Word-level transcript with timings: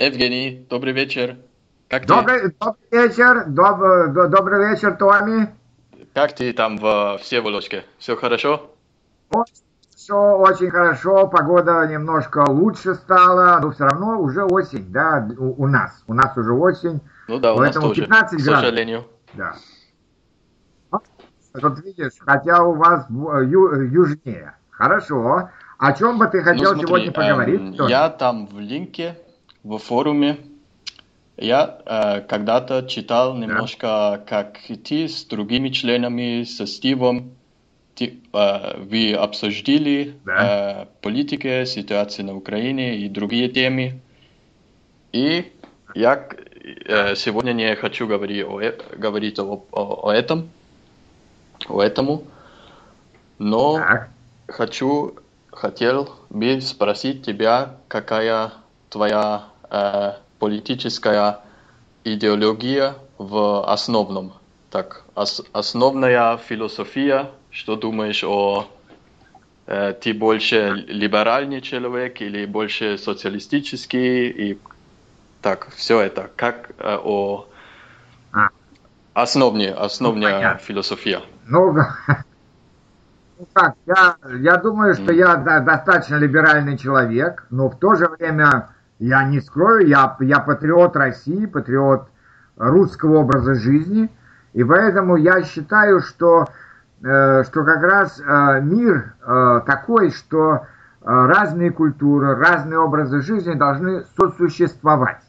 Евгений, 0.00 0.66
добрый 0.70 0.94
вечер. 0.94 1.36
Как 1.88 2.06
добрый, 2.06 2.40
ты? 2.40 2.54
добрый 2.58 3.08
вечер, 3.08 3.44
доб, 3.48 4.30
добрый 4.30 4.70
вечер, 4.70 4.96
Томи. 4.96 5.48
Как 6.14 6.34
ты 6.34 6.54
там 6.54 6.78
в 6.78 7.18
Всеволожске? 7.22 7.84
Все 7.98 8.16
хорошо? 8.16 8.70
Все 9.94 10.16
очень 10.16 10.70
хорошо, 10.70 11.26
погода 11.26 11.86
немножко 11.86 12.46
лучше 12.48 12.94
стала, 12.94 13.60
но 13.60 13.72
все 13.72 13.84
равно 13.84 14.18
уже 14.18 14.42
осень, 14.42 14.90
да, 14.90 15.28
у, 15.36 15.64
у 15.64 15.66
нас. 15.66 16.02
У 16.06 16.14
нас 16.14 16.34
уже 16.34 16.54
осень. 16.54 17.02
Ну 17.28 17.38
да, 17.38 17.52
у 17.52 17.58
Поэтому 17.58 17.88
нас 17.88 17.96
тоже, 17.96 18.06
15 18.06 18.40
к 18.40 18.42
градусов. 18.42 18.64
сожалению. 18.64 19.06
Да. 19.34 19.54
Вот 20.90 21.84
видишь, 21.84 22.12
хотя 22.20 22.62
у 22.62 22.72
вас 22.72 23.04
ю, 23.10 23.82
южнее. 23.82 24.54
Хорошо. 24.70 25.50
О 25.76 25.92
чем 25.92 26.18
бы 26.18 26.26
ты 26.26 26.40
хотел 26.40 26.72
ну, 26.74 26.80
смотри, 26.80 26.86
сегодня 26.86 27.12
поговорить? 27.12 27.78
Эм, 27.78 27.86
я 27.86 28.08
там 28.08 28.46
в 28.46 28.58
линке, 28.58 29.18
в 29.62 29.78
форуме, 29.78 30.38
я 31.36 31.78
э, 31.86 32.20
когда-то 32.22 32.82
читал 32.82 33.34
немножко, 33.36 34.22
как 34.26 34.58
ты 34.84 35.08
с 35.08 35.24
другими 35.24 35.70
членами, 35.70 36.44
со 36.44 36.66
Стивом, 36.66 37.32
ты, 37.94 38.20
э, 38.32 38.78
вы 38.78 39.14
обсуждали 39.14 40.14
Да. 40.24 40.82
э, 40.82 40.86
политику, 41.00 41.66
ситуацию 41.66 42.26
на 42.26 42.36
Украине 42.36 42.96
и 42.96 43.08
другие 43.08 43.48
темы. 43.48 44.00
И 45.12 45.52
я 45.94 46.28
э, 46.86 47.14
сегодня 47.16 47.52
не 47.52 47.74
хочу 47.74 48.06
говорить 48.06 48.44
о, 48.44 48.60
э- 48.60 48.78
говорить 48.96 49.38
о, 49.38 49.64
о, 49.72 50.08
о 50.08 50.12
этом, 50.12 50.50
о 51.68 51.80
этому, 51.80 52.24
но 53.38 53.78
Так. 53.78 54.10
хочу, 54.46 55.16
хотел 55.50 56.10
бы 56.28 56.60
спросить 56.60 57.24
тебя, 57.24 57.76
какая 57.88 58.52
твоя 58.90 59.44
э, 59.70 60.12
политическая 60.38 61.40
идеология 62.04 62.94
в 63.18 63.64
основном? 63.72 64.34
Так, 64.70 65.04
ос- 65.14 65.42
основная 65.52 66.36
философия, 66.36 67.30
что 67.50 67.76
думаешь 67.76 68.22
о... 68.24 68.68
э, 69.66 69.94
ты 69.94 70.12
больше 70.12 70.84
либеральный 70.88 71.60
человек 71.60 72.20
или 72.20 72.44
больше 72.46 72.98
социалистический? 72.98 74.28
И 74.28 74.58
так, 75.40 75.68
все 75.74 76.00
это. 76.00 76.30
Как 76.36 76.70
э, 76.78 76.98
о... 77.02 77.46
А. 78.32 78.48
Основная, 79.14 79.74
основная 79.74 80.34
понятно. 80.34 80.58
философия. 80.58 81.20
Ну, 81.46 81.72
ну 83.38 83.48
как, 83.52 83.74
я, 83.86 84.16
я 84.40 84.56
думаю, 84.56 84.94
что 84.94 85.12
я 85.12 85.36
достаточно 85.36 86.16
либеральный 86.16 86.78
человек, 86.78 87.46
но 87.50 87.68
в 87.68 87.78
то 87.78 87.96
же 87.96 88.08
время 88.08 88.68
я 89.00 89.24
не 89.24 89.40
скрою, 89.40 89.88
я, 89.88 90.16
я 90.20 90.38
патриот 90.40 90.94
России, 90.94 91.46
патриот 91.46 92.08
русского 92.56 93.18
образа 93.18 93.54
жизни, 93.54 94.10
и 94.52 94.62
поэтому 94.62 95.16
я 95.16 95.42
считаю, 95.42 96.00
что, 96.00 96.46
э, 97.02 97.42
что 97.44 97.64
как 97.64 97.82
раз 97.82 98.20
э, 98.20 98.60
мир 98.62 99.14
э, 99.26 99.60
такой, 99.66 100.10
что 100.10 100.54
э, 100.54 100.60
разные 101.02 101.70
культуры, 101.70 102.34
разные 102.36 102.78
образы 102.78 103.22
жизни 103.22 103.54
должны 103.54 104.04
сосуществовать. 104.18 105.22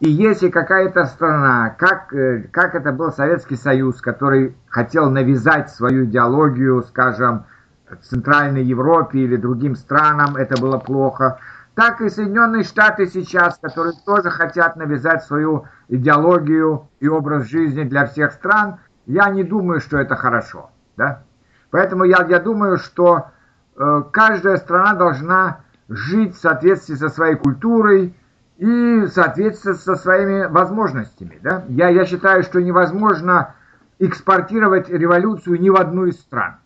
И 0.00 0.08
если 0.10 0.48
какая-то 0.48 1.04
страна, 1.04 1.76
как, 1.78 2.12
э, 2.12 2.48
как 2.50 2.74
это 2.74 2.90
был 2.90 3.12
Советский 3.12 3.56
Союз, 3.56 4.00
который 4.00 4.56
хотел 4.66 5.10
навязать 5.10 5.70
свою 5.70 6.06
идеологию, 6.06 6.82
скажем, 6.82 7.44
Центральной 8.02 8.64
Европе 8.64 9.20
или 9.20 9.36
другим 9.36 9.76
странам, 9.76 10.36
это 10.36 10.60
было 10.60 10.78
плохо, 10.78 11.38
так 11.80 12.02
и 12.02 12.10
Соединенные 12.10 12.62
Штаты 12.62 13.06
сейчас, 13.06 13.56
которые 13.56 13.94
тоже 14.04 14.28
хотят 14.28 14.76
навязать 14.76 15.24
свою 15.24 15.64
идеологию 15.88 16.90
и 17.00 17.08
образ 17.08 17.48
жизни 17.48 17.84
для 17.84 18.04
всех 18.04 18.32
стран, 18.32 18.80
я 19.06 19.30
не 19.30 19.44
думаю, 19.44 19.80
что 19.80 19.96
это 19.96 20.14
хорошо. 20.14 20.68
Да? 20.98 21.22
Поэтому 21.70 22.04
я, 22.04 22.22
я 22.28 22.38
думаю, 22.38 22.76
что 22.76 23.28
э, 23.78 24.02
каждая 24.12 24.58
страна 24.58 24.92
должна 24.92 25.60
жить 25.88 26.36
в 26.36 26.38
соответствии 26.38 26.96
со 26.96 27.08
своей 27.08 27.36
культурой, 27.36 28.14
и 28.58 29.00
в 29.00 29.08
соответствии 29.08 29.72
со 29.72 29.94
своими 29.94 30.44
возможностями. 30.48 31.38
Да? 31.40 31.64
Я, 31.68 31.88
я 31.88 32.04
считаю, 32.04 32.42
что 32.42 32.60
невозможно 32.60 33.54
экспортировать 33.98 34.90
революцию 34.90 35.58
ни 35.58 35.70
в 35.70 35.76
одну 35.76 36.04
из 36.04 36.20
стран. 36.20 36.56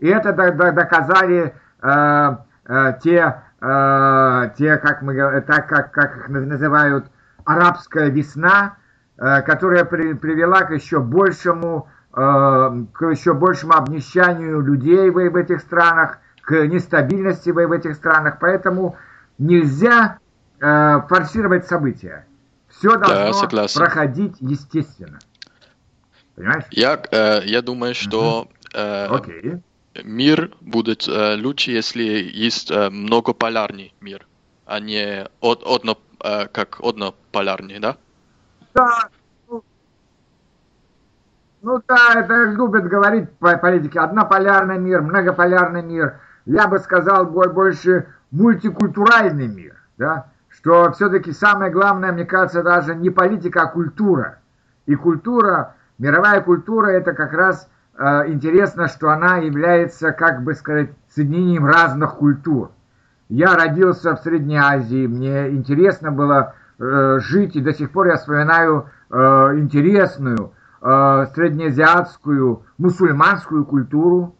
И 0.00 0.08
это 0.08 0.32
до- 0.32 0.50
до- 0.50 0.72
доказали 0.72 1.54
э, 1.80 2.36
э, 2.64 2.98
те, 3.04 3.42
э, 3.60 4.50
те, 4.56 4.76
как 4.76 5.02
мы 5.02 5.40
так 5.42 5.68
как, 5.68 5.92
как 5.92 6.16
их 6.16 6.28
называют, 6.28 7.06
арабская 7.44 8.10
весна, 8.10 8.76
э, 9.16 9.42
которая 9.42 9.84
при- 9.84 10.14
привела 10.14 10.62
к 10.62 10.72
еще 10.72 11.00
большему, 11.00 11.88
э, 12.12 12.16
к 12.92 13.06
еще 13.06 13.34
большему 13.34 13.72
обнищанию 13.74 14.60
людей 14.60 15.10
в, 15.10 15.14
в 15.14 15.36
этих 15.36 15.60
странах, 15.60 16.18
к 16.42 16.66
нестабильности 16.66 17.50
в, 17.50 17.54
в 17.66 17.72
этих 17.72 17.94
странах. 17.94 18.38
Поэтому 18.40 18.96
нельзя 19.38 20.18
э, 20.60 21.00
форсировать 21.08 21.66
события. 21.66 22.26
Все 22.68 22.96
должно 22.96 23.32
согласен. 23.32 23.80
проходить 23.80 24.36
естественно. 24.40 25.18
Понимаешь? 26.36 26.64
Я, 26.70 27.00
э, 27.10 27.40
я 27.44 27.62
думаю, 27.62 27.94
что 27.94 28.48
э, 28.72 29.06
Окей. 29.06 29.60
Мир 30.04 30.50
будет 30.60 31.08
э, 31.08 31.36
лучше, 31.36 31.72
если 31.72 32.02
есть 32.02 32.70
э, 32.70 32.90
многополярный 32.90 33.94
мир, 34.00 34.26
а 34.66 34.80
не 34.80 35.26
од- 35.40 35.62
одно, 35.64 35.98
э, 36.22 36.46
как 36.48 36.80
однополярный, 36.80 37.78
да? 37.78 37.96
Да. 38.74 39.08
Ну, 41.60 41.82
да, 41.88 42.14
это 42.14 42.44
любят 42.44 42.84
говорить 42.84 43.30
по 43.38 43.56
политике. 43.56 43.98
Однополярный 43.98 44.78
мир, 44.78 45.02
многополярный 45.02 45.82
мир. 45.82 46.20
Я 46.46 46.68
бы 46.68 46.78
сказал 46.78 47.26
бо- 47.26 47.48
больше 47.48 48.06
мультикультуральный 48.30 49.48
мир. 49.48 49.74
Да? 49.96 50.26
Что 50.48 50.92
все-таки 50.92 51.32
самое 51.32 51.72
главное, 51.72 52.12
мне 52.12 52.24
кажется, 52.24 52.62
даже 52.62 52.94
не 52.94 53.10
политика, 53.10 53.62
а 53.62 53.66
культура. 53.66 54.38
И 54.86 54.94
культура, 54.94 55.74
мировая 55.98 56.40
культура, 56.40 56.88
это 56.88 57.12
как 57.12 57.32
раз 57.32 57.68
интересно, 58.28 58.88
что 58.88 59.10
она 59.10 59.38
является, 59.38 60.12
как 60.12 60.42
бы 60.44 60.54
сказать, 60.54 60.90
соединением 61.14 61.66
разных 61.66 62.14
культур. 62.14 62.70
Я 63.28 63.54
родился 63.56 64.14
в 64.14 64.20
Средней 64.20 64.56
Азии, 64.56 65.06
мне 65.06 65.50
интересно 65.50 66.12
было 66.12 66.54
э, 66.78 67.18
жить, 67.20 67.56
и 67.56 67.60
до 67.60 67.72
сих 67.74 67.90
пор 67.90 68.06
я 68.06 68.16
вспоминаю 68.16 68.86
э, 69.10 69.16
интересную 69.58 70.52
э, 70.80 71.26
среднеазиатскую 71.34 72.62
мусульманскую 72.78 73.64
культуру. 73.64 74.34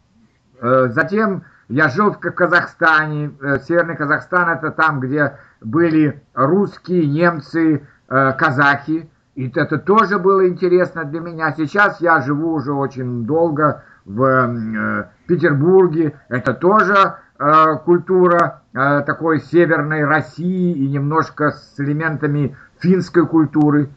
Затем 0.60 1.44
я 1.68 1.88
жил 1.88 2.10
в 2.10 2.18
Ка- 2.18 2.32
Казахстане, 2.32 3.30
Северный 3.62 3.96
Казахстан 3.96 4.48
это 4.48 4.72
там, 4.72 4.98
где 4.98 5.36
были 5.60 6.22
русские, 6.34 7.06
немцы, 7.06 7.86
э, 8.08 8.32
казахи. 8.32 9.08
И 9.38 9.48
это 9.54 9.78
тоже 9.78 10.18
было 10.18 10.48
интересно 10.48 11.04
для 11.04 11.20
меня. 11.20 11.54
Сейчас 11.56 12.00
я 12.00 12.20
живу 12.20 12.54
уже 12.54 12.72
очень 12.72 13.24
долго 13.24 13.84
в 14.04 14.24
э, 14.24 15.10
Петербурге. 15.28 16.18
Это 16.28 16.54
тоже 16.54 17.14
э, 17.38 17.76
культура 17.84 18.64
э, 18.74 19.04
такой 19.06 19.40
северной 19.40 20.04
России 20.04 20.72
и 20.72 20.88
немножко 20.88 21.52
с 21.52 21.78
элементами 21.78 22.56
финской 22.80 23.28
культуры. 23.28 23.90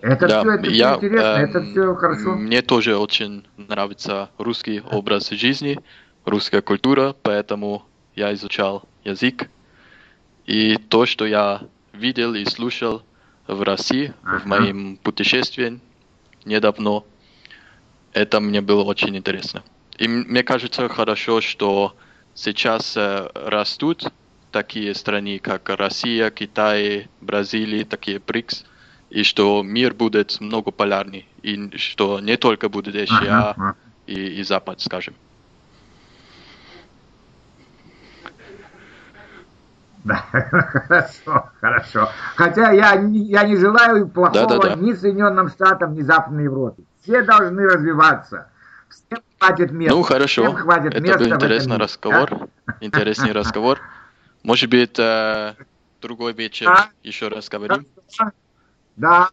Это 0.00 0.26
да, 0.26 0.40
все, 0.40 0.52
это 0.54 0.68
я, 0.68 0.96
интересно, 0.96 1.26
эм, 1.26 1.44
это 1.48 1.60
все 1.62 1.94
хорошо. 1.94 2.34
Мне 2.34 2.60
тоже 2.62 2.96
очень 2.96 3.46
нравится 3.56 4.30
русский 4.36 4.82
образ 4.90 5.30
жизни, 5.30 5.78
русская 6.24 6.60
культура, 6.60 7.14
поэтому 7.22 7.84
я 8.16 8.34
изучал 8.34 8.82
язык. 9.04 9.48
И 10.46 10.76
то, 10.76 11.06
что 11.06 11.24
я 11.24 11.60
видел 11.92 12.34
и 12.34 12.44
слушал 12.46 13.04
в 13.48 13.62
России, 13.62 14.12
в 14.22 14.46
моем 14.46 14.98
путешествии 14.98 15.80
недавно, 16.44 17.02
это 18.12 18.40
мне 18.40 18.60
было 18.60 18.84
очень 18.84 19.16
интересно. 19.16 19.62
И 19.96 20.06
мне 20.06 20.42
кажется 20.44 20.88
хорошо, 20.88 21.40
что 21.40 21.96
сейчас 22.34 22.96
э, 22.96 23.28
растут 23.34 24.12
такие 24.52 24.94
страны, 24.94 25.38
как 25.38 25.68
Россия, 25.70 26.30
Китай, 26.30 27.08
Бразилия, 27.20 27.84
такие 27.84 28.20
БРИКС, 28.20 28.64
и 29.10 29.22
что 29.22 29.62
мир 29.62 29.94
будет 29.94 30.40
многополярный, 30.40 31.26
и 31.42 31.76
что 31.76 32.20
не 32.20 32.36
только 32.36 32.68
будет 32.68 32.94
Азия 32.94 33.30
Ага, 33.30 33.76
и, 34.06 34.14
и 34.14 34.42
Запад, 34.42 34.80
скажем. 34.80 35.14
Да, 40.04 40.24
хорошо, 40.30 41.50
хорошо. 41.60 42.08
Хотя 42.36 42.70
я, 42.70 42.94
не- 42.96 43.24
я 43.24 43.42
не 43.44 43.56
желаю 43.56 44.08
плохого 44.08 44.46
Да-да-да. 44.48 44.74
ни 44.76 44.92
Соединенным 44.92 45.48
Штатам, 45.48 45.94
ни 45.94 46.02
Западной 46.02 46.44
Европе. 46.44 46.82
Все 47.02 47.22
должны 47.22 47.66
развиваться. 47.68 48.48
Всем 48.88 49.18
хватит 49.38 49.70
места. 49.72 49.94
Ну 49.96 50.02
хорошо, 50.02 50.42
Всем 50.44 50.54
хватит 50.56 50.94
это 50.94 51.00
места 51.02 51.18
был 51.18 51.34
интересный 51.34 51.72
мире, 51.72 51.82
разговор, 51.84 52.30
интересный 52.80 53.32
разговор. 53.32 53.78
Может 54.44 54.70
быть, 54.70 54.98
э, 54.98 55.54
другой 56.00 56.32
вечер 56.32 56.66
Да. 56.66 56.88
еще 57.02 57.28
раз 57.28 57.48
говорим. 57.48 57.86
Да. 58.96 59.28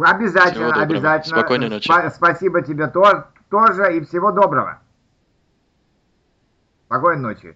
Обязательно, 0.00 0.72
обязательно. 0.82 1.38
Спокойной 1.38 1.68
ночи. 1.68 1.90
Спа- 1.90 2.10
спасибо 2.10 2.62
тебе 2.62 2.86
то- 2.86 3.26
тоже 3.50 3.96
и 3.98 4.04
всего 4.04 4.32
доброго. 4.32 4.80
Спокойной 6.92 7.22
ночи. 7.22 7.50